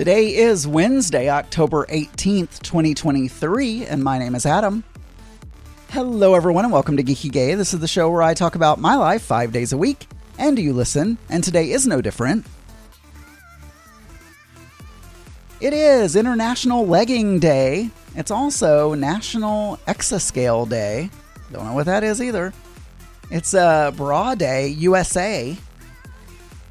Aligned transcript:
Today 0.00 0.34
is 0.34 0.66
Wednesday, 0.66 1.28
October 1.28 1.84
18th, 1.90 2.62
2023, 2.62 3.84
and 3.84 4.02
my 4.02 4.18
name 4.18 4.34
is 4.34 4.46
Adam. 4.46 4.82
Hello, 5.90 6.34
everyone, 6.34 6.64
and 6.64 6.72
welcome 6.72 6.96
to 6.96 7.02
Geeky 7.02 7.30
Gay. 7.30 7.54
This 7.54 7.74
is 7.74 7.80
the 7.80 7.86
show 7.86 8.08
where 8.08 8.22
I 8.22 8.32
talk 8.32 8.54
about 8.54 8.80
my 8.80 8.96
life 8.96 9.20
five 9.20 9.52
days 9.52 9.74
a 9.74 9.76
week, 9.76 10.06
and 10.38 10.58
you 10.58 10.72
listen, 10.72 11.18
and 11.28 11.44
today 11.44 11.70
is 11.70 11.86
no 11.86 12.00
different. 12.00 12.46
It 15.60 15.74
is 15.74 16.16
International 16.16 16.86
Legging 16.86 17.38
Day. 17.38 17.90
It's 18.16 18.30
also 18.30 18.94
National 18.94 19.76
Exascale 19.86 20.66
Day. 20.66 21.10
Don't 21.52 21.66
know 21.66 21.74
what 21.74 21.84
that 21.84 22.04
is 22.04 22.22
either. 22.22 22.54
It's 23.30 23.52
uh, 23.52 23.90
Bra 23.90 24.34
Day, 24.34 24.68
USA. 24.68 25.58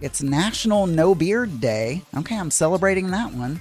It's 0.01 0.23
National 0.23 0.87
No 0.87 1.13
Beard 1.13 1.59
Day. 1.59 2.03
Okay, 2.15 2.37
I'm 2.37 2.51
celebrating 2.51 3.11
that 3.11 3.33
one. 3.33 3.59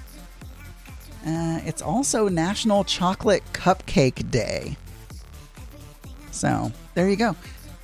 Uh, 1.27 1.61
it's 1.65 1.83
also 1.83 2.29
National 2.29 2.85
Chocolate 2.85 3.43
Cupcake 3.53 4.31
Day. 4.31 4.77
So, 6.31 6.71
there 6.95 7.09
you 7.09 7.17
go. 7.17 7.35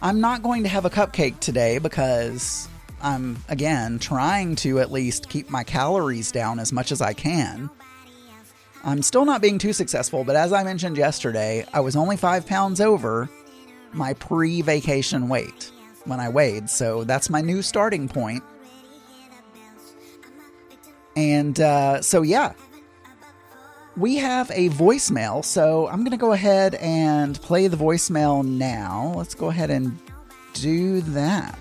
I'm 0.01 0.21
not 0.21 0.45
going 0.45 0.63
to 0.63 0.69
have 0.69 0.85
a 0.85 0.91
cupcake 0.91 1.41
today 1.41 1.79
because 1.79 2.69
I'm, 3.03 3.43
again, 3.49 3.99
trying 3.99 4.55
to 4.57 4.79
at 4.79 4.93
least 4.93 5.29
keep 5.29 5.51
my 5.51 5.65
calories 5.65 6.31
down 6.31 6.61
as 6.61 6.73
much 6.73 6.93
as 6.93 7.03
I 7.03 7.13
can. 7.13 7.69
I'm 8.85 9.03
still 9.03 9.25
not 9.25 9.43
being 9.43 9.59
too 9.59 9.73
successful, 9.73 10.23
but 10.23 10.37
as 10.37 10.53
I 10.53 10.63
mentioned 10.63 10.97
yesterday, 10.97 11.67
I 11.73 11.81
was 11.81 11.97
only 11.97 12.17
five 12.17 12.47
pounds 12.47 12.81
over 12.81 13.29
my 13.93 14.15
pre 14.15 14.63
vacation 14.63 15.29
weight 15.29 15.73
when 16.05 16.21
I 16.21 16.29
weighed, 16.29 16.69
so 16.69 17.03
that's 17.05 17.31
my 17.31 17.41
new 17.41 17.63
starting 17.63 18.09
point. 18.09 18.45
And 21.17 21.61
uh, 21.61 22.03
so, 22.03 22.23
yeah, 22.23 22.53
we 23.97 24.17
have 24.17 24.51
a 24.51 24.69
voicemail. 24.71 25.45
So 25.45 25.87
I'm 25.89 26.01
going 26.01 26.11
to 26.11 26.17
go 26.17 26.33
ahead 26.33 26.75
and 26.77 27.41
play 27.41 27.69
the 27.69 27.77
voicemail 27.77 28.45
now. 28.45 29.13
Let's 29.17 29.35
go 29.35 29.49
ahead 29.49 29.71
and 29.71 29.99
do 30.55 31.01
that. 31.03 31.61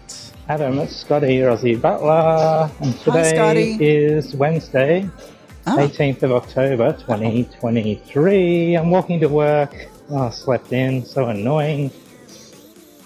Adam, 0.50 0.78
it's 0.80 0.95
Scotty 0.95 1.42
Rosie 1.42 1.76
Butler, 1.76 2.70
and 2.82 3.00
today 3.00 3.34
Scotty. 3.34 3.78
is 3.80 4.36
Wednesday, 4.36 5.10
Oh, 5.66 5.78
18th 5.78 6.23
of 6.23 6.34
October 6.34 6.92
2023. 6.92 8.76
I'm 8.76 8.90
walking 8.92 9.22
to 9.22 9.30
work. 9.30 9.73
Oh, 10.10 10.30
slept 10.32 10.73
in, 10.73 11.06
so 11.06 11.28
annoying. 11.28 11.92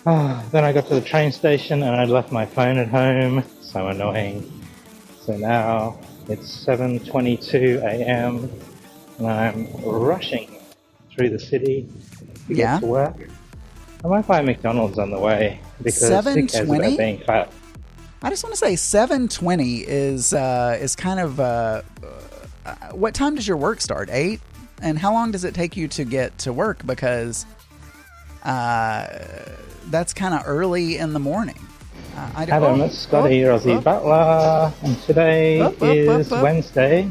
Ah, 0.08 0.44
then 0.52 0.64
I 0.64 0.73
got 0.73 0.88
to 0.88 0.95
the 0.95 1.02
train 1.02 1.32
station 1.32 1.84
and 1.84 1.95
I'd 1.95 2.09
left 2.09 2.32
my 2.32 2.45
phone 2.45 2.78
at 2.80 2.88
home, 2.88 3.44
so 3.61 3.88
annoying. 3.88 4.52
So 5.22 5.38
now 5.38 6.00
it's 6.30 6.66
7:22 6.66 7.81
a.m. 7.83 8.50
and 9.17 9.28
I'm 9.28 9.67
rushing 9.83 10.56
through 11.11 11.30
the 11.30 11.39
city 11.39 11.88
to 12.47 12.53
get 12.53 12.58
Yeah. 12.58 12.80
to 12.80 12.86
work. 12.86 13.16
I 14.03 14.08
might 14.08 14.28
buy 14.28 14.42
McDonald's 14.42 15.00
on 15.00 15.09
the 15.09 15.20
way 15.20 15.59
because 15.81 16.02
who 16.02 16.08
cares 16.48 16.67
7:20? 16.67 16.78
about 16.78 16.98
being 16.98 17.17
fat? 17.20 17.52
I 18.22 18.30
just 18.30 18.44
want 18.44 18.53
to 18.55 18.59
say 18.59 18.73
7:20 18.75 19.83
is 19.88 20.33
uh, 20.33 20.78
is 20.80 20.95
kind 20.95 21.20
of 21.20 21.39
uh, 21.39 21.81
uh, 22.66 22.75
what 22.92 23.14
time 23.14 23.36
does 23.36 23.48
your 23.48 23.58
work 23.58 23.81
start? 23.81 24.09
Eight, 24.11 24.42
and 24.81 25.00
how 25.00 25.14
long 25.14 25.31
does 25.31 25.44
it 25.44 25.53
take 25.53 25.78
you 25.78 25.88
to 25.89 26.03
get 26.03 26.38
to 26.39 26.53
work? 26.53 26.86
Because 26.86 27.45
uh, 28.44 29.08
that's 29.89 30.14
kind 30.14 30.33
of 30.33 30.44
early 30.45 30.98
in 30.98 31.14
the 31.14 31.20
morning. 31.20 31.59
Uh, 32.17 32.32
I 32.36 32.44
Adam, 32.45 32.82
oh, 32.82 32.86
it's 32.86 32.98
Scotty 32.98 33.45
oh, 33.45 33.50
Rosie 33.50 33.73
oh. 33.73 33.82
Butler, 33.82 34.73
and 34.82 35.00
today 35.04 35.60
is. 35.60 36.32
Wednesday, 36.32 37.08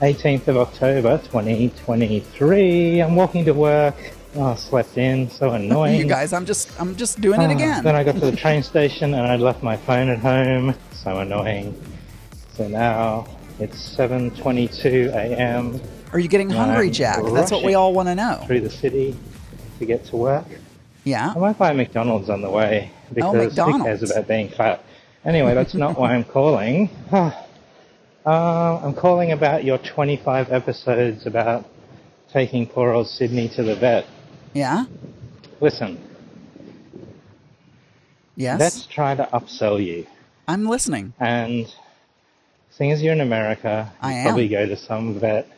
18th 0.00 0.48
of 0.48 0.56
October 0.56 1.18
2023. 1.18 3.02
I'm 3.02 3.16
walking 3.16 3.44
to 3.44 3.52
work. 3.52 3.94
Oh, 4.36 4.54
slept 4.54 4.96
in, 4.96 5.28
so 5.28 5.50
annoying. 5.52 5.98
You 5.98 6.06
guys, 6.06 6.32
I'm 6.32 6.46
just 6.46 6.70
I'm 6.80 6.96
just 6.96 7.20
doing 7.20 7.42
it 7.42 7.50
Ah, 7.50 7.54
again. 7.54 7.84
Then 7.84 7.94
I 7.94 8.02
got 8.02 8.14
to 8.14 8.30
the 8.30 8.34
train 8.34 8.62
station 8.72 9.12
and 9.12 9.26
I'd 9.26 9.40
left 9.40 9.62
my 9.62 9.76
phone 9.76 10.08
at 10.08 10.20
home, 10.20 10.74
so 10.92 11.18
annoying. 11.18 11.78
So 12.54 12.66
now 12.66 13.26
it's 13.58 13.94
7:22 13.94 15.12
a.m. 15.12 15.78
Are 16.14 16.18
you 16.18 16.28
getting 16.28 16.48
hungry, 16.48 16.88
Jack? 16.88 17.22
That's 17.34 17.52
what 17.52 17.62
we 17.62 17.74
all 17.74 17.92
want 17.92 18.08
to 18.08 18.14
know. 18.14 18.42
through 18.46 18.62
the 18.62 18.70
city 18.70 19.14
to 19.78 19.84
get 19.84 20.06
to 20.06 20.16
work. 20.16 20.46
Yeah. 21.04 21.34
I 21.36 21.38
might 21.38 21.58
buy 21.58 21.74
McDonald's 21.74 22.30
on 22.30 22.40
the 22.40 22.50
way 22.50 22.90
because 23.14 23.32
cares 23.54 23.58
Oh, 23.58 23.66
McDonald's. 23.66 24.10
about 24.10 24.28
being 24.28 24.48
fat? 24.48 24.82
Anyway, 25.24 25.54
that's 25.54 25.74
not 25.74 25.98
why 25.98 26.14
I'm 26.14 26.24
calling. 26.24 26.88
Uh, 28.26 28.78
I'm 28.84 28.92
calling 28.92 29.32
about 29.32 29.64
your 29.64 29.78
25 29.78 30.52
episodes 30.52 31.24
about 31.24 31.64
taking 32.30 32.66
poor 32.66 32.90
old 32.90 33.08
Sydney 33.08 33.48
to 33.56 33.62
the 33.62 33.74
vet. 33.74 34.04
Yeah. 34.52 34.84
Listen, 35.58 35.98
Yes. 38.36 38.60
let's 38.60 38.86
try 38.86 39.14
to 39.14 39.26
upsell 39.32 39.84
you. 39.84 40.06
I'm 40.46 40.66
listening. 40.66 41.12
And 41.18 41.72
seeing 42.70 42.92
as 42.92 43.02
you're 43.02 43.12
in 43.14 43.20
America, 43.22 43.90
you 44.02 44.08
I 44.08 44.12
am. 44.12 44.24
probably 44.26 44.48
go 44.48 44.66
to 44.66 44.76
some 44.76 45.18
vet 45.18 45.48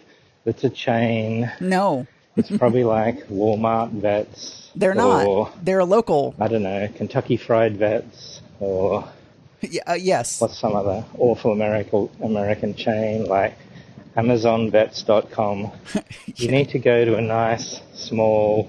that's 0.45 0.63
a 0.65 0.71
chain. 0.71 1.51
No, 1.61 2.07
It's 2.37 2.51
probably 2.57 2.85
like 2.85 3.27
Walmart 3.29 3.91
vets. 3.91 4.71
they're 4.75 4.93
Or, 4.93 4.95
not. 4.95 5.65
They're 5.65 5.81
a 5.81 5.85
local. 5.85 6.35
I 6.41 6.49
don't 6.49 6.63
know, 6.63 6.89
Kentucky 6.97 7.37
Fried 7.37 7.77
Vets 7.77 8.41
or 8.61 9.05
Yeah, 9.61 9.83
uh, 9.87 9.93
yes. 9.95 10.41
what's 10.41 10.59
some 10.59 10.75
other 10.75 11.05
awful 11.19 11.53
American 11.53 12.09
American 12.23 12.75
chain 12.75 13.27
like 13.27 13.55
AmazonVets.com. 14.17 15.71
You 16.37 16.51
need 16.51 16.71
to 16.71 16.79
go 16.79 17.05
to 17.05 17.17
a 17.17 17.21
nice, 17.21 17.81
small, 17.95 18.69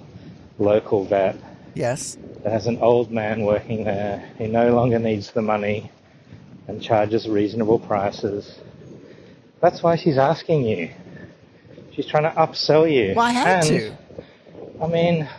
local 0.59 1.05
vet 1.05 1.35
Yes. 1.75 2.17
that 2.43 2.51
has 2.51 2.67
an 2.67 2.79
old 2.79 3.11
man 3.11 3.43
working 3.45 3.83
there 3.85 4.29
who 4.37 4.47
no 4.47 4.73
longer 4.75 4.99
needs 4.99 5.31
the 5.31 5.41
money 5.41 5.89
and 6.67 6.81
charges 6.81 7.27
reasonable 7.27 7.79
prices. 7.79 8.59
That's 9.61 9.81
why 9.81 9.95
she's 9.95 10.17
asking 10.17 10.65
you. 10.65 10.89
She's 11.95 12.07
trying 12.07 12.23
to 12.23 12.31
upsell 12.31 12.91
you. 12.91 13.13
Well, 13.15 13.25
I 13.25 13.31
had 13.31 13.65
And, 13.65 13.67
to. 13.67 13.97
I 14.81 14.87
mean, 14.87 15.29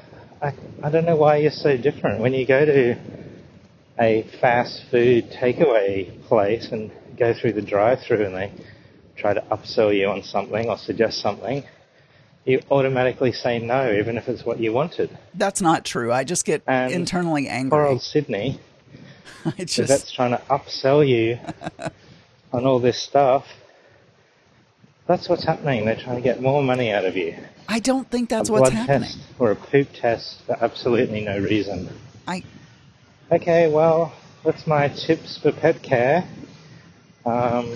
I, 0.41 0.53
I 0.83 0.91
don't 0.91 1.05
know 1.05 1.17
why 1.17 1.39
you're 1.39 1.51
so 1.51 1.77
different. 1.77 2.21
When 2.21 2.33
you 2.33 2.47
go 2.47 2.65
to 2.65 2.97
a 3.99 4.23
fast 4.41 4.85
food 4.91 5.31
takeaway 5.31 6.23
place 6.25 6.69
and 6.71 6.91
go 7.17 7.35
through 7.35 7.53
the 7.55 7.63
drive 7.63 8.01
through 8.03 8.25
and 8.27 8.35
they 8.35 8.53
try 9.17 9.35
to 9.35 9.41
upsell 9.43 9.97
you 9.97 10.09
on 10.09 10.23
something 10.23 10.69
or 10.69 10.79
suggest 10.79 11.21
something, 11.21 11.65
you 12.45 12.61
automatically 12.71 13.33
say 13.33 13.59
no, 13.59 13.93
even 13.93 14.17
if 14.17 14.29
it's 14.29 14.45
what 14.45 14.61
you 14.61 14.73
wanted. 14.73 15.17
That's 15.35 15.61
not 15.61 15.85
true. 15.85 16.13
I 16.13 16.25
just 16.25 16.45
get 16.45 16.63
And 16.67 16.93
internally 16.93 17.45
Poor 17.47 17.53
angry. 17.55 17.85
old 17.87 18.03
Sydney, 18.03 18.61
I 19.45 19.65
just 19.65 19.89
vet's 19.89 20.13
trying 20.13 20.33
to 20.33 20.43
upsell 20.51 21.07
you 21.07 21.39
on 22.53 22.65
all 22.67 22.79
this 22.79 23.01
stuff. 23.03 23.45
That's 25.07 25.29
what's 25.29 25.45
happening. 25.45 25.85
They're 25.85 25.97
trying 25.97 26.17
to 26.17 26.23
get 26.23 26.41
more 26.41 26.63
money 26.63 26.91
out 26.91 27.05
of 27.05 27.17
you. 27.17 27.37
I 27.69 27.79
don't 27.79 28.11
think 28.11 28.31
that's 28.31 28.49
a 28.49 28.53
what's 28.53 28.71
blood 28.71 28.73
happening. 28.73 29.03
test 29.03 29.19
or 29.39 29.51
a 29.51 29.57
poop 29.57 29.89
test 29.95 30.43
for 30.47 30.57
absolutely 30.63 31.21
no 31.23 31.39
reason. 31.39 31.89
I 32.27 32.43
Okay, 33.31 33.71
well, 33.71 34.13
that's 34.45 34.67
my 34.67 34.89
tips 34.89 35.39
for 35.39 35.51
pet 35.51 35.83
care. 35.83 36.29
Um, 37.25 37.75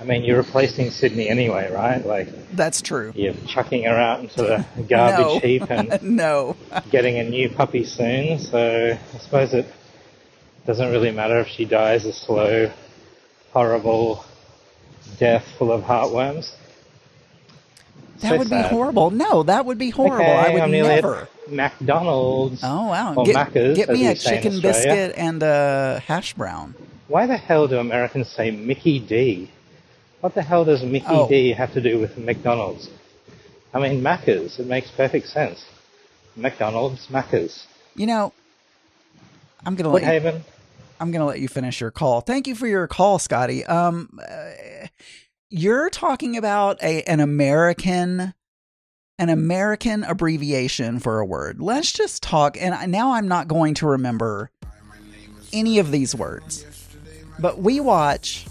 I 0.00 0.04
mean, 0.04 0.24
you're 0.24 0.36
replacing 0.36 0.90
Sydney 0.90 1.28
anyway, 1.28 1.72
right? 1.72 2.04
Like, 2.04 2.28
that's 2.52 2.82
true. 2.82 3.12
you're 3.16 3.34
chucking 3.46 3.84
her 3.84 3.96
out 3.96 4.20
into 4.20 4.42
the 4.42 4.82
garbage 4.88 5.42
heap 5.42 5.62
and 5.70 6.00
no. 6.02 6.56
getting 6.90 7.18
a 7.18 7.24
new 7.24 7.48
puppy 7.50 7.84
soon, 7.84 8.38
so 8.38 8.96
I 9.14 9.18
suppose 9.18 9.54
it 9.54 9.66
doesn't 10.66 10.90
really 10.90 11.10
matter 11.10 11.38
if 11.40 11.48
she 11.48 11.64
dies 11.64 12.04
a 12.04 12.12
slow, 12.12 12.70
horrible 13.52 14.24
death 15.18 15.44
full 15.58 15.72
of 15.72 15.82
heartworms. 15.82 16.52
That 18.20 18.30
So 18.30 18.38
would 18.38 18.48
sad. 18.48 18.64
be 18.64 18.68
horrible. 18.74 19.10
No, 19.10 19.42
that 19.44 19.64
would 19.64 19.78
be 19.78 19.90
horrible. 19.90 20.24
Okay, 20.24 20.32
I 20.32 20.52
would 20.52 20.62
I'm 20.62 20.70
never. 20.72 21.28
McDonald's. 21.48 22.60
Oh 22.64 22.88
wow. 22.88 23.14
Or 23.14 23.24
get 23.24 23.36
Macca's, 23.36 23.76
get 23.76 23.88
me 23.88 24.06
a 24.06 24.14
chicken 24.14 24.60
biscuit 24.60 25.14
and 25.16 25.42
a 25.42 26.02
hash 26.04 26.34
brown. 26.34 26.74
Why 27.06 27.26
the 27.26 27.36
hell 27.36 27.68
do 27.68 27.78
Americans 27.78 28.28
say 28.28 28.50
Mickey 28.50 28.98
D? 28.98 29.50
What 30.20 30.34
the 30.34 30.42
hell 30.42 30.64
does 30.64 30.82
Mickey 30.82 31.06
Oh. 31.08 31.28
D 31.28 31.52
have 31.52 31.72
to 31.74 31.80
do 31.80 31.98
with 32.00 32.18
McDonald's? 32.18 32.88
I 33.72 33.78
mean, 33.78 34.02
Macca's. 34.02 34.58
It 34.58 34.66
makes 34.66 34.90
perfect 34.90 35.28
sense. 35.28 35.64
McDonald's, 36.34 37.06
Macca's. 37.08 37.66
You 37.94 38.06
know, 38.06 38.32
I'm 39.64 39.74
gonna 39.76 39.90
let 39.90 40.22
you. 40.24 40.40
I'm 41.00 41.12
gonna 41.12 41.26
let 41.26 41.38
you 41.38 41.46
finish 41.48 41.80
your 41.80 41.92
call. 41.92 42.20
Thank 42.20 42.46
you 42.48 42.56
for 42.56 42.66
your 42.66 42.86
call, 42.88 43.18
Scotty. 43.20 43.64
Um, 43.64 44.18
uh, 44.20 44.87
you're 45.50 45.90
talking 45.90 46.36
about 46.36 46.82
a 46.82 47.02
an 47.04 47.20
American 47.20 48.34
an 49.18 49.28
American 49.28 50.04
abbreviation 50.04 51.00
for 51.00 51.18
a 51.18 51.26
word. 51.26 51.60
Let's 51.60 51.92
just 51.92 52.22
talk. 52.22 52.56
And 52.60 52.92
now 52.92 53.14
I'm 53.14 53.26
not 53.26 53.48
going 53.48 53.74
to 53.74 53.86
remember 53.88 54.50
any 55.52 55.80
of 55.80 55.90
these 55.90 56.14
words, 56.14 56.64
but 57.38 57.58
we 57.58 57.80
watch 57.80 58.46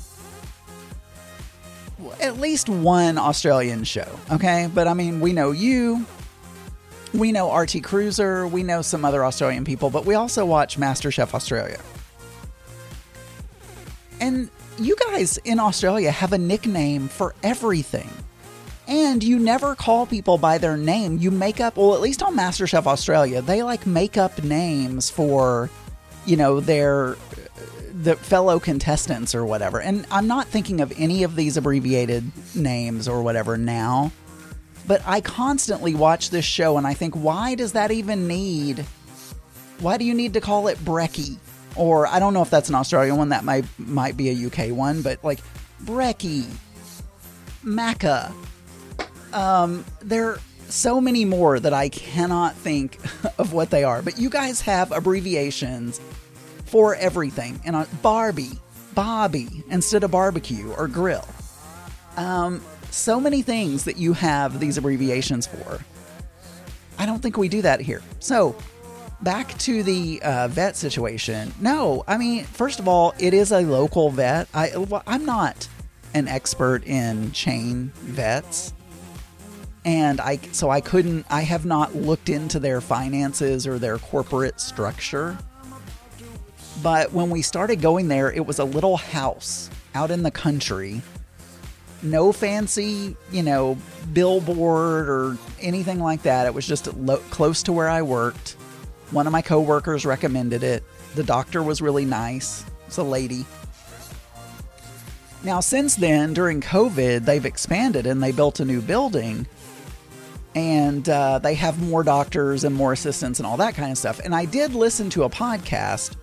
at 2.20 2.38
least 2.38 2.68
one 2.68 3.18
Australian 3.18 3.86
show, 3.86 4.08
okay? 4.30 4.70
But 4.74 4.88
I 4.88 4.94
mean, 4.94 5.22
we 5.22 5.32
know 5.32 5.52
you, 5.52 6.06
we 7.14 7.32
know 7.32 7.56
RT 7.56 7.84
Cruiser, 7.84 8.46
we 8.46 8.62
know 8.62 8.82
some 8.82 9.06
other 9.06 9.24
Australian 9.24 9.64
people, 9.64 9.90
but 9.90 10.06
we 10.06 10.16
also 10.16 10.46
watch 10.46 10.78
MasterChef 10.78 11.34
Australia. 11.34 11.80
And 14.20 14.50
you 14.80 14.96
guys 14.96 15.38
in 15.40 15.60
Australia 15.60 16.12
have 16.12 16.34
a 16.34 16.38
nickname 16.38 17.08
for 17.08 17.36
everything. 17.44 18.10
And 18.88 19.22
you 19.22 19.38
never 19.38 19.76
call 19.76 20.06
people 20.06 20.38
by 20.38 20.58
their 20.58 20.78
name. 20.78 21.18
You 21.18 21.30
make 21.30 21.60
up, 21.60 21.76
well, 21.76 21.94
at 21.94 22.00
least 22.00 22.24
on 22.24 22.38
MasterChef 22.38 22.86
Australia, 22.86 23.42
they 23.42 23.62
like 23.62 23.86
make 23.86 24.16
up 24.16 24.42
names 24.44 25.10
for, 25.10 25.70
you 26.26 26.38
know, 26.38 26.62
their 26.62 27.18
the 27.94 28.16
fellow 28.16 28.60
contestants 28.60 29.34
or 29.34 29.46
whatever. 29.46 29.82
And 29.82 30.06
I'm 30.12 30.28
not 30.28 30.48
thinking 30.48 30.82
of 30.82 30.94
any 30.98 31.24
of 31.24 31.36
these 31.36 31.58
abbreviated 31.58 32.32
names 32.56 33.08
or 33.08 33.24
whatever 33.24 33.58
now. 33.58 34.12
But 34.86 35.02
I 35.06 35.20
constantly 35.20 35.96
watch 35.96 36.30
this 36.30 36.46
show 36.46 36.78
and 36.78 36.88
I 36.88 36.94
think, 36.94 37.16
why 37.16 37.56
does 37.56 37.74
that 37.74 37.92
even 37.92 38.28
need? 38.28 38.86
Why 39.80 39.98
do 39.98 40.06
you 40.06 40.14
need 40.14 40.34
to 40.34 40.42
call 40.42 40.68
it 40.70 40.78
Brekkie? 40.78 41.38
Or 41.78 42.08
I 42.08 42.20
don't 42.20 42.34
know 42.34 42.42
if 42.42 42.50
that's 42.50 42.70
an 42.70 42.76
Australian 42.76 43.18
one. 43.18 43.30
That 43.30 43.44
might 43.44 43.66
might 43.78 44.18
be 44.18 44.30
a 44.30 44.48
UK 44.48 44.76
one. 44.76 45.02
But 45.02 45.24
like 45.24 45.40
Brekkie, 45.84 46.46
Macca. 47.64 48.34
Um, 49.34 49.86
there 50.02 50.30
are 50.30 50.40
so 50.70 51.00
many 51.00 51.26
more 51.26 51.60
that 51.60 51.74
I 51.74 51.90
cannot 51.90 52.56
think 52.56 52.98
of 53.38 53.54
what 53.54 53.70
they 53.70 53.84
are. 53.84 54.02
But 54.02 54.18
you 54.18 54.30
guys 54.30 54.62
have 54.62 54.92
abbreviations 54.92 56.02
for 56.66 56.96
everything. 56.96 57.62
And 57.66 57.76
on 57.76 57.88
Barbie, 58.02 58.60
Bobby 58.94 59.64
instead 59.70 60.04
of 60.04 60.12
barbecue 60.12 60.72
or 60.72 60.88
grill. 60.88 61.28
Um, 62.16 62.62
so 62.90 63.20
many 63.20 63.42
things 63.42 63.84
that 63.84 63.98
you 63.98 64.14
have 64.14 64.60
these 64.60 64.78
abbreviations 64.78 65.46
for. 65.46 65.80
I 66.98 67.06
don't 67.06 67.22
think 67.22 67.38
we 67.38 67.48
do 67.48 67.62
that 67.62 67.80
here. 67.80 68.02
So, 68.20 68.56
back 69.22 69.58
to 69.60 69.84
the 69.84 70.22
uh, 70.22 70.48
vet 70.48 70.76
situation. 70.76 71.54
No, 71.60 72.04
I 72.08 72.18
mean, 72.18 72.44
first 72.46 72.80
of 72.80 72.88
all, 72.88 73.14
it 73.20 73.34
is 73.34 73.52
a 73.52 73.62
local 73.62 74.10
vet. 74.10 74.48
I 74.54 74.72
I'm 75.06 75.26
not 75.26 75.68
an 76.14 76.28
expert 76.28 76.86
in 76.86 77.32
chain 77.32 77.92
vets. 77.96 78.74
And 79.86 80.20
I 80.20 80.38
so 80.52 80.70
I 80.70 80.82
couldn't 80.82 81.26
I 81.30 81.42
have 81.42 81.66
not 81.66 81.96
looked 81.96 82.30
into 82.30 82.60
their 82.60 82.82
finances 82.82 83.66
or 83.66 83.80
their 83.80 83.98
corporate 83.98 84.60
structure. 84.60 85.38
But 86.84 87.12
when 87.12 87.30
we 87.30 87.42
started 87.42 87.82
going 87.82 88.08
there, 88.08 88.32
it 88.32 88.46
was 88.46 88.60
a 88.60 88.64
little 88.64 88.98
house 88.98 89.70
out 89.96 90.12
in 90.12 90.24
the 90.24 90.32
country. 90.32 91.02
No 92.04 92.32
fancy, 92.32 93.16
you 93.32 93.42
know, 93.42 93.78
billboard 94.14 95.10
or 95.10 95.38
anything 95.60 96.00
like 96.00 96.22
that. 96.24 96.46
It 96.46 96.54
was 96.54 96.68
just 96.68 96.94
lo- 96.96 97.24
close 97.32 97.64
to 97.64 97.74
where 97.74 97.90
I 97.90 98.04
worked. 98.04 98.56
One 99.12 99.28
of 99.28 99.34
my 99.34 99.42
coworkers 99.42 100.06
recommended 100.06 100.64
it. 100.64 100.84
The 101.16 101.24
doctor 101.24 101.64
was 101.64 101.82
really 101.82 102.06
nice. 102.06 102.66
It's 102.88 102.98
a 102.98 103.04
lady. 103.04 103.46
Now, 105.44 105.60
since 105.60 105.96
then, 105.96 106.34
during 106.34 106.62
COVID, 106.62 107.26
they've 107.26 107.46
expanded 107.46 108.06
and 108.06 108.22
they 108.22 108.32
built 108.32 108.60
a 108.60 108.66
new 108.66 108.82
building 108.82 109.48
and 110.56 111.08
uh, 111.08 111.40
they 111.40 111.54
have 111.54 111.82
more 111.82 112.04
doctors 112.04 112.64
and 112.64 112.76
more 112.76 112.92
assistants 112.92 113.40
and 113.40 113.46
all 113.46 113.58
that 113.58 113.76
kind 113.76 113.92
of 113.92 113.98
stuff. 113.98 114.20
And 114.20 114.34
I 114.34 114.46
did 114.46 114.74
listen 114.74 115.10
to 115.12 115.24
a 115.24 115.30
podcast 115.30 116.16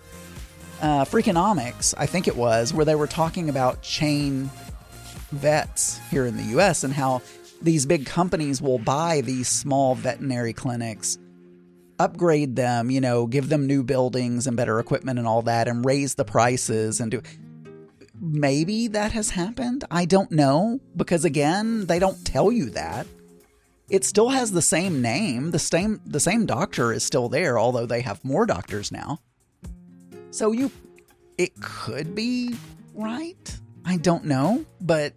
uh, 0.81 1.05
Freakonomics, 1.05 1.95
I 1.97 2.07
think 2.07 2.29
it 2.29 2.37
was, 2.37 2.75
where 2.75 2.85
they 2.85 2.95
were 2.95 3.07
talking 3.07 3.49
about 3.49 3.81
chain 3.81 4.51
vets 5.31 5.99
here 6.11 6.27
in 6.27 6.37
the 6.37 6.59
US 6.59 6.85
and 6.85 6.93
how 6.93 7.23
these 7.63 7.87
big 7.87 8.05
companies 8.07 8.61
will 8.61 8.79
buy 8.79 9.23
these 9.23 9.49
small 9.49 9.95
veterinary 9.95 10.53
clinics, 10.53 11.19
upgrade 11.99 12.57
them, 12.57 12.91
you 12.91 13.01
know, 13.01 13.27
give 13.27 13.49
them 13.49 13.67
new 13.67 13.83
buildings 13.83 14.47
and 14.47 14.57
better 14.57 14.79
equipment 14.79 15.19
and 15.19 15.29
all 15.29 15.43
that, 15.43 15.69
and 15.69 15.85
raise 15.85 16.15
the 16.15 16.25
prices 16.25 17.01
and 17.01 17.11
do. 17.11 17.23
Maybe 18.21 18.89
that 18.89 19.13
has 19.13 19.31
happened. 19.31 19.85
I 19.91 20.05
don't 20.05 20.31
know 20.31 20.81
because 20.97 21.25
again, 21.25 21.87
they 21.87 21.99
don't 21.99 22.25
tell 22.25 22.51
you 22.51 22.71
that. 22.71 23.07
It 23.91 24.05
still 24.05 24.31
has 24.31 24.53
the 24.53 24.63
same 24.63 25.03
name. 25.03 25.51
The 25.51 25.59
same 25.59 26.01
the 26.07 26.21
same 26.21 26.47
doctor 26.47 26.93
is 26.93 27.05
still 27.05 27.29
there, 27.29 27.59
although 27.59 27.87
they 27.87 28.01
have 28.01 28.25
more 28.25 28.47
doctors 28.47 28.91
now. 28.91 29.21
So 30.31 30.53
you, 30.53 30.71
it 31.37 31.61
could 31.61 32.15
be 32.15 32.57
right. 32.95 33.59
I 33.85 33.99
don't 33.99 34.25
know, 34.25 34.65
but 34.81 35.13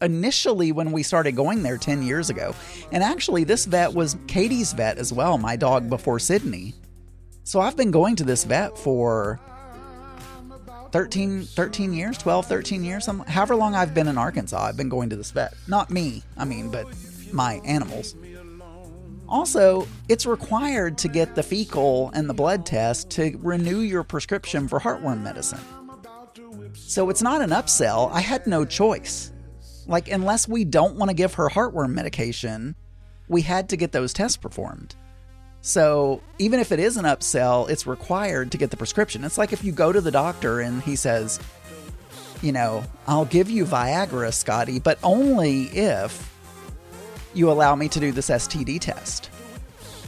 initially 0.00 0.72
when 0.72 0.92
we 0.92 1.02
started 1.02 1.32
going 1.32 1.62
there 1.62 1.78
10 1.78 2.02
years 2.02 2.30
ago, 2.30 2.54
and 2.92 3.02
actually 3.02 3.44
this 3.44 3.64
vet 3.64 3.92
was 3.92 4.16
Katie's 4.26 4.72
vet 4.72 4.98
as 4.98 5.12
well, 5.12 5.38
my 5.38 5.56
dog 5.56 5.88
before 5.88 6.18
Sydney. 6.18 6.74
So 7.44 7.60
I've 7.60 7.76
been 7.76 7.90
going 7.90 8.16
to 8.16 8.24
this 8.24 8.44
vet 8.44 8.76
for 8.76 9.40
13, 10.92 11.42
13 11.42 11.92
years, 11.92 12.18
12, 12.18 12.46
13 12.46 12.84
years, 12.84 13.08
however 13.26 13.56
long 13.56 13.74
I've 13.74 13.94
been 13.94 14.08
in 14.08 14.18
Arkansas, 14.18 14.62
I've 14.62 14.76
been 14.76 14.88
going 14.88 15.10
to 15.10 15.16
this 15.16 15.30
vet. 15.30 15.54
Not 15.66 15.90
me, 15.90 16.22
I 16.36 16.44
mean, 16.44 16.70
but 16.70 16.86
my 17.32 17.60
animals. 17.64 18.14
Also, 19.28 19.86
it's 20.08 20.24
required 20.24 20.96
to 20.98 21.08
get 21.08 21.34
the 21.34 21.42
fecal 21.42 22.10
and 22.14 22.28
the 22.28 22.34
blood 22.34 22.64
test 22.64 23.10
to 23.10 23.38
renew 23.42 23.80
your 23.80 24.02
prescription 24.02 24.66
for 24.66 24.80
heartworm 24.80 25.22
medicine. 25.22 25.60
So 26.74 27.10
it's 27.10 27.20
not 27.20 27.42
an 27.42 27.50
upsell. 27.50 28.10
I 28.12 28.20
had 28.20 28.46
no 28.46 28.64
choice. 28.64 29.32
Like, 29.88 30.08
unless 30.08 30.46
we 30.46 30.64
don't 30.64 30.96
want 30.96 31.08
to 31.10 31.14
give 31.14 31.34
her 31.34 31.48
heartworm 31.48 31.94
medication, 31.94 32.76
we 33.26 33.42
had 33.42 33.70
to 33.70 33.76
get 33.76 33.90
those 33.92 34.12
tests 34.12 34.36
performed. 34.36 34.94
So 35.60 36.22
even 36.38 36.60
if 36.60 36.70
it 36.70 36.78
is 36.78 36.96
an 36.96 37.04
upsell, 37.04 37.68
it's 37.68 37.86
required 37.86 38.52
to 38.52 38.58
get 38.58 38.70
the 38.70 38.76
prescription. 38.76 39.24
It's 39.24 39.38
like 39.38 39.52
if 39.52 39.64
you 39.64 39.72
go 39.72 39.90
to 39.90 40.00
the 40.00 40.10
doctor 40.10 40.60
and 40.60 40.82
he 40.82 40.94
says, 40.94 41.40
you 42.42 42.52
know, 42.52 42.84
I'll 43.06 43.24
give 43.24 43.50
you 43.50 43.64
Viagra, 43.64 44.32
Scotty, 44.32 44.78
but 44.78 44.98
only 45.02 45.64
if 45.64 46.32
you 47.34 47.50
allow 47.50 47.74
me 47.74 47.88
to 47.88 47.98
do 48.00 48.12
this 48.12 48.30
STD 48.30 48.80
test. 48.80 49.30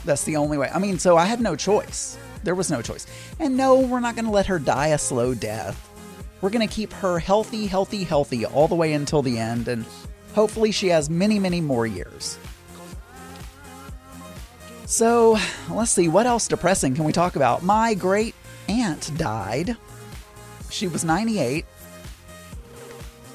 That's 0.05 0.25
the 0.25 0.37
only 0.37 0.57
way. 0.57 0.71
I 0.73 0.79
mean, 0.79 0.99
so 0.99 1.17
I 1.17 1.25
had 1.25 1.41
no 1.41 1.57
choice. 1.57 2.17
There 2.45 2.55
was 2.55 2.71
no 2.71 2.81
choice. 2.81 3.07
And 3.39 3.57
no, 3.57 3.81
we're 3.81 4.01
not 4.01 4.15
going 4.15 4.25
to 4.25 4.31
let 4.31 4.47
her 4.47 4.59
die 4.59 4.89
a 4.89 4.99
slow 4.99 5.35
death. 5.35 5.90
We're 6.41 6.51
going 6.51 6.67
to 6.67 6.75
keep 6.75 6.93
her 6.95 7.19
healthy, 7.19 7.67
healthy, 7.67 8.05
healthy 8.05 8.47
all 8.47 8.67
the 8.69 8.75
way 8.75 8.95
until 8.95 9.23
the 9.23 9.39
end, 9.39 9.69
and 9.69 9.85
hopefully 10.35 10.73
she 10.73 10.89
has 10.89 11.11
many, 11.11 11.39
many 11.39 11.61
more 11.61 11.87
years. 11.87 12.39
So, 14.87 15.39
let's 15.71 15.91
see, 15.91 16.09
what 16.09 16.27
else 16.27 16.49
depressing 16.49 16.95
can 16.95 17.05
we 17.05 17.13
talk 17.13 17.37
about? 17.37 17.63
My 17.63 17.95
great 17.95 18.35
aunt 18.69 19.17
died. 19.17 19.77
She 20.71 20.89
was 20.89 21.05
98. 21.05 21.65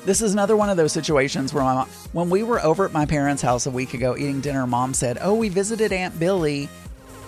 This 0.05 0.21
is 0.21 0.33
another 0.33 0.55
one 0.55 0.69
of 0.69 0.77
those 0.77 0.91
situations 0.91 1.53
where 1.53 1.63
my 1.63 1.73
mom, 1.73 1.87
when 2.11 2.29
we 2.29 2.43
were 2.43 2.61
over 2.61 2.85
at 2.85 2.93
my 2.93 3.05
parents' 3.05 3.41
house 3.41 3.65
a 3.65 3.71
week 3.71 3.93
ago 3.93 4.15
eating 4.15 4.39
dinner, 4.39 4.67
mom 4.67 4.93
said, 4.93 5.17
"Oh, 5.19 5.33
we 5.33 5.49
visited 5.49 5.91
Aunt 5.91 6.19
Billy. 6.19 6.69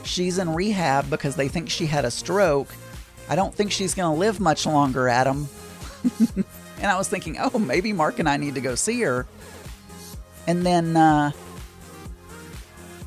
She's 0.04 0.38
in 0.38 0.54
rehab 0.54 1.10
because 1.10 1.36
they 1.36 1.48
think 1.48 1.70
she 1.70 1.88
had 1.88 2.06
a 2.06 2.12
stroke. 2.12 2.68
I 3.30 3.36
don't 3.36 3.54
think 3.54 3.72
she's 3.72 3.96
going 3.96 4.14
to 4.14 4.20
live 4.20 4.40
much 4.40 4.66
longer, 4.66 5.10
Adam." 5.10 5.50
and 6.80 6.88
I 6.88 6.98
was 6.98 7.08
thinking, 7.08 7.38
"Oh, 7.40 7.60
maybe 7.60 7.94
Mark 7.94 8.20
and 8.20 8.28
I 8.28 8.38
need 8.38 8.56
to 8.56 8.62
go 8.62 8.76
see 8.76 9.02
her." 9.02 9.26
And 10.46 10.66
then 10.66 10.96
uh 10.96 11.32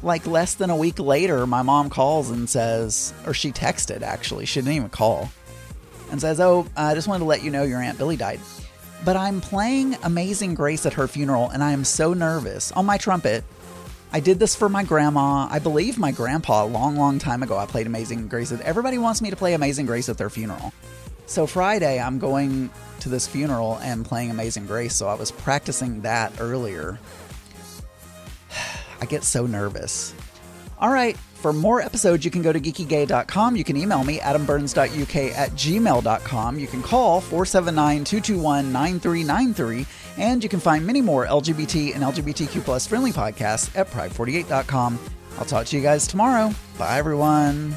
like 0.03 0.27
less 0.27 0.55
than 0.55 0.71
a 0.71 0.77
week 0.77 0.99
later, 0.99 1.47
my 1.47 1.61
mom 1.61 1.91
calls 1.91 2.31
and 2.31 2.49
says, 2.49 3.13
or 3.27 3.35
she 3.35 3.53
texted 3.53 4.01
actually, 4.01 4.47
she 4.47 4.61
didn't 4.61 4.73
even 4.73 4.89
call, 4.89 5.31
and 6.11 6.19
says, 6.19 6.41
Oh, 6.41 6.67
I 6.75 6.95
just 6.95 7.07
wanted 7.07 7.21
to 7.21 7.27
let 7.27 7.43
you 7.43 7.51
know 7.51 7.65
your 7.65 7.83
Aunt 7.83 7.99
Billy 7.99 8.17
died 8.17 8.41
but 9.05 9.17
I'm 9.17 9.41
playing 9.41 9.97
Amazing 10.03 10.55
Grace 10.55 10.85
at 10.87 10.95
her 10.95 11.09
funeral 11.09 11.49
and 11.51 11.63
I 11.63 11.73
am 11.73 11.85
so 11.85 12.13
nervous 12.13 12.73
on 12.73 12.87
my 12.87 12.99
trumpet. 12.99 13.45
I 14.13 14.21
did 14.21 14.39
this 14.39 14.57
for 14.57 14.69
my 14.69 14.83
grandma. 14.83 15.47
I 15.51 15.59
believe 15.59 15.99
my 15.99 16.11
grandpa 16.11 16.65
a 16.65 16.67
long, 16.67 16.97
long 16.97 17.19
time 17.19 17.43
ago. 17.43 17.57
I 17.57 17.67
played 17.67 17.87
Amazing 17.87 18.29
Grace. 18.29 18.53
Everybody 18.53 18.99
wants 18.99 19.23
me 19.23 19.31
to 19.31 19.37
play 19.37 19.55
Amazing 19.55 19.87
Grace 19.87 20.09
at 20.09 20.19
their 20.19 20.31
funeral. 20.31 20.73
So 21.31 21.47
Friday, 21.47 22.01
I'm 22.01 22.19
going 22.19 22.71
to 22.99 23.09
this 23.09 23.29
funeral 23.29 23.79
and 23.83 24.05
playing 24.05 24.31
Amazing 24.31 24.67
Grace. 24.67 24.97
So 24.97 25.07
I 25.07 25.15
was 25.15 25.31
practicing 25.31 26.01
that 26.01 26.33
earlier. 26.41 26.99
I 29.01 29.07
get 29.07 29.23
so 29.23 29.47
nervous. 29.47 30.13
All 30.81 30.91
right, 30.91 31.17
for 31.17 31.53
more 31.53 31.81
episodes, 31.81 32.25
you 32.25 32.33
can 32.33 32.43
go 32.43 32.53
to 32.53 32.59
geekygay.com. 32.59 33.55
You 33.55 33.63
can 33.63 33.77
email 33.77 34.03
me, 34.03 34.19
adamburns.uk 34.19 35.17
at 35.37 35.51
gmail.com. 35.51 36.59
You 36.59 36.67
can 36.67 36.83
call 36.83 37.21
479 37.21 38.05
221 38.05 38.73
9393. 38.73 39.87
And 40.19 40.43
you 40.43 40.49
can 40.49 40.59
find 40.59 40.85
many 40.85 41.01
more 41.01 41.27
LGBT 41.27 41.95
and 41.95 42.03
LGBTQ 42.03 42.65
plus 42.65 42.89
friendly 42.89 43.13
podcasts 43.13 43.71
at 43.79 43.89
pride48.com. 43.91 44.99
I'll 45.39 45.45
talk 45.45 45.67
to 45.67 45.77
you 45.77 45.83
guys 45.83 46.09
tomorrow. 46.09 46.53
Bye, 46.77 46.99
everyone. 46.99 47.77